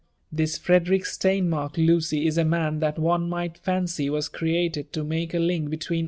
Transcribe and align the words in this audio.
This 0.31 0.55
F/»^ 0.57 0.83
derick 0.83 1.03
^teifumirk, 1.03 1.77
Lucy, 1.77 2.25
is 2.25 2.39
a 2.39 2.43
man 2.43 2.79
that 2.79 2.97
one 2.97 3.29
might 3.29 3.59
fancy 3.59 4.09
was 4.09 4.29
created 4.29 4.91
to 4.93 5.03
make 5.03 5.31
a 5.35 5.39
link 5.39 5.69
hetw^ei» 5.69 5.99